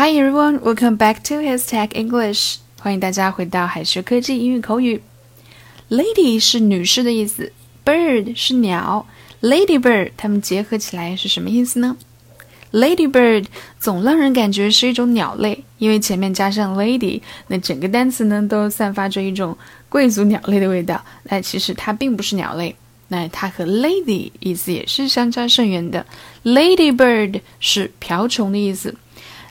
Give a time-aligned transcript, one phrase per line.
[0.00, 2.56] Hi everyone, welcome back to His Tech English.
[2.78, 5.02] 欢迎大家回到海学科技英语口语。
[5.90, 7.52] Lady 是女士的意思
[7.84, 9.06] ，bird 是鸟
[9.42, 11.98] ，ladybird 它们结合起来是什么意思呢
[12.72, 13.44] ？Ladybird
[13.78, 19.54] 总让人感觉是一种鸟类，因为前面加上 lady，那整个单词呢都散发着一种
[19.90, 21.04] 贵族鸟类的味道。
[21.24, 22.74] 那其实它并不是鸟类，
[23.08, 26.06] 那它和 lady 意思也是相差甚远的。
[26.42, 28.94] Ladybird 是瓢虫的意思。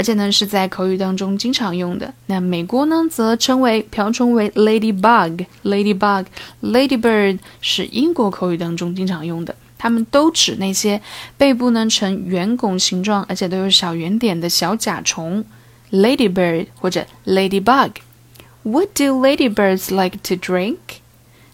[0.00, 2.12] 而且呢，是在口语当中经常用的。
[2.26, 9.54] 那美国呢，则称为瓢虫为 ladybug，ladybug，ladybird 是英国口语当中经常用的。
[9.78, 11.02] 它们都指那些
[11.36, 15.44] 背部呢呈圆拱形状，而且都有小圆点的小甲虫，
[15.90, 20.78] ladybird 或者 ladybug。What do ladybirds like to drink?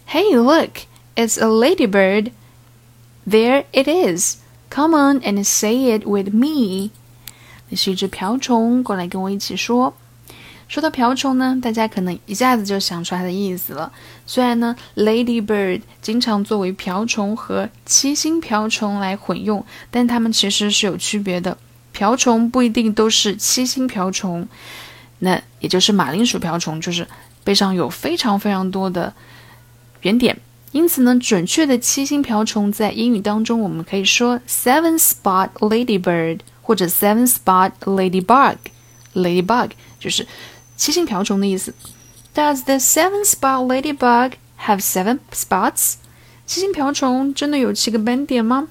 [0.07, 2.31] Hey, look, it's a ladybird.
[3.29, 4.37] There it is.
[4.69, 6.89] Come on and say it with me.
[7.68, 9.94] 那是一只瓢虫，过来跟我一起说。
[10.68, 13.90] 说到瓢虫呢，大家可能一下子就想出它的意思了。
[14.26, 21.56] 虽然呢，ladybird 经常作为瓢虫和七星瓢虫来混用，但它们其实是有区别的。
[21.92, 24.46] 瓢虫不一定都是七星瓢虫，
[25.20, 27.08] 那也就是马铃薯瓢虫，就是
[27.42, 29.12] 背上有非常非常多的
[30.02, 30.38] 圆点。
[30.72, 36.40] 因此呢，准确的七星瓢虫在英语当中，我们可以说 seven spot ladybird。
[36.68, 40.26] 或者 seven spot ladybug，ladybug 就是
[40.76, 41.72] 七星瓢虫的意思。
[42.34, 44.32] Does the seven spot ladybug
[44.66, 45.94] have seven spots？
[46.44, 48.68] 七星瓢虫真的有七个斑点吗？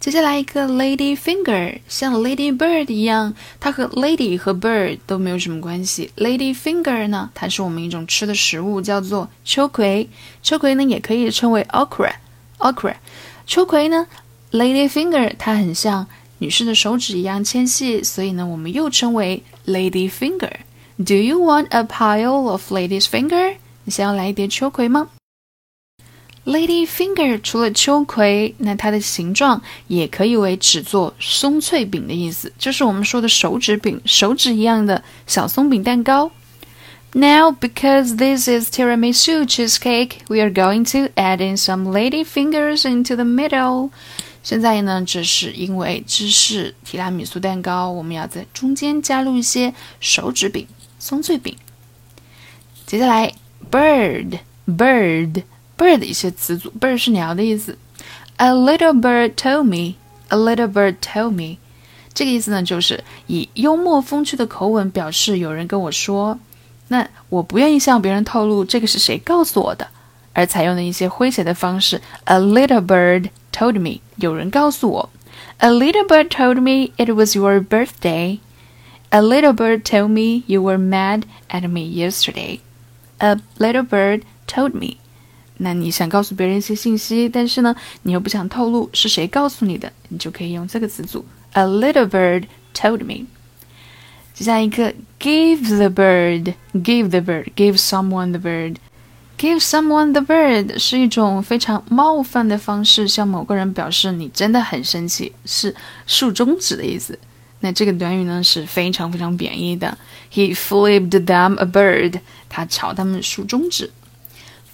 [0.00, 6.10] 接下来一个 lady finger，像 lady bird 一样，它和 lady 和 bird 都没有什么关系。
[6.16, 10.08] lady finger 呢，它是我们一种吃的食物，叫做秋葵。
[10.42, 12.94] 秋葵呢，也可以称为 okra，okra。
[13.46, 14.06] 秋葵呢
[14.52, 16.06] ，lady finger，它很像。
[16.39, 23.55] 女士的手指一样纤细，所以呢，我们又称为 lady finger。Do you want a pile of lady's finger？
[23.83, 25.09] 你想要来一叠秋葵吗？
[26.43, 36.31] Lady finger 除了秋葵，那它的形状也可以为指做松脆饼的意思，就是我们说的手指饼，手指一样的小松饼蛋糕。
[37.13, 43.15] Now, because this is tiramisu cheesecake, we are going to add in some lady fingers into
[43.15, 43.91] the middle.
[44.46, 50.64] 现在呢，这是因为芝士提拉米苏蛋糕，我们要在中间加入一些手指饼、
[51.00, 51.56] 松脆饼。
[52.86, 53.34] 接下来
[53.72, 57.76] ，bird，bird，bird 一些词组，bird 是鸟的意思。
[58.36, 61.56] A little bird told me，a little bird told me，
[62.14, 66.38] 这个意思呢，就是以幽默风趣的口吻表示有人跟我说，
[66.86, 69.88] 那我不愿意向别人透露这个是谁告诉我的，
[70.32, 72.00] 而采用的一些诙谐的方式。
[72.26, 73.30] A little bird。
[73.55, 75.09] told me，有人告诉我，
[75.57, 78.39] A little bird told me it was your birthday.
[79.09, 82.59] A little bird told me you were mad at me yesterday.
[83.17, 84.97] A little bird told me.
[85.57, 93.27] 那你想告诉别人一些信息，但是呢，你又不想透露是谁告诉你的，你就可以用这个词组 A little bird told me。
[94.33, 98.77] 接下来一个 give the bird，give the bird，give someone the bird。
[99.38, 105.74] Give someone the bird 是一种非常冒犯的方式，向某个人表示你真的很生气，是
[106.06, 107.18] 竖中指的意思。
[107.60, 109.98] 那这个短语呢是非常非常贬义的。
[110.32, 113.90] He flipped them a bird，他朝他们竖中指。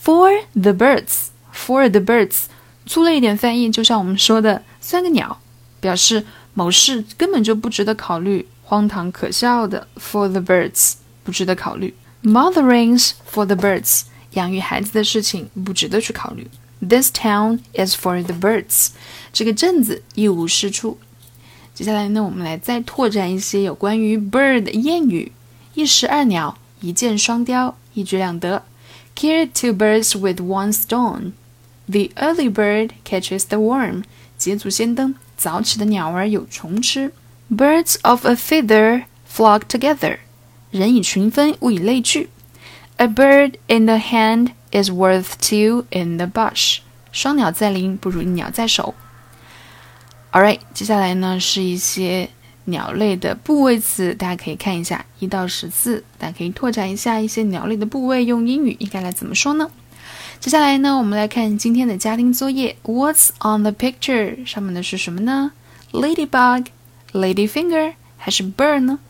[0.05, 2.45] For the birds，for the birds，
[2.87, 5.41] 粗了一点翻译，就像我们说的算个鸟，
[5.81, 6.25] 表示
[6.55, 9.89] 某事根本就不值得考虑，荒唐可笑的。
[9.97, 11.95] For the birds，不值得考虑。
[12.22, 14.03] Motherings for the birds。
[14.32, 16.47] 养育孩子的事情不值得去考虑。
[16.81, 18.88] This town is for the birds。
[19.32, 20.98] 这个镇子一无是处。
[21.75, 25.32] 接下来呢，我们来再拓展一些有关于 bird 的谚语：
[25.75, 28.65] 一石二鸟，一箭双雕，一举两得。
[29.15, 31.32] Kill two birds with one stone。
[31.87, 34.04] The early bird catches the worm。
[34.37, 37.12] 捷足先登，早起的鸟儿有虫吃。
[37.50, 40.19] Birds of a feather flock together。
[40.71, 42.30] 人以群分，物以类聚。
[43.03, 46.78] A bird in the hand is worth two in the bush。
[47.10, 48.95] 双鸟在林不如一鸟在手。
[50.31, 52.31] Alright，接下来呢是一些
[52.66, 59.69] 鸟类的部位词，大家可以看一下一到十四，大家可以拓展一下一些鸟类的部位，用英语应该来怎么说呢？
[60.39, 62.77] 接下来呢，我们来看今天的家庭作业。
[62.84, 64.47] What's on the picture？
[64.47, 65.51] 上面的是什么呢
[65.91, 66.66] ？Ladybug、
[67.10, 69.01] Lady Finger 还是 bird 呢？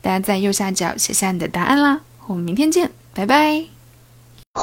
[0.00, 2.00] 大家在右下角写下你的答案啦。
[2.28, 2.90] 我们明天见。
[3.14, 3.81] 拜拜。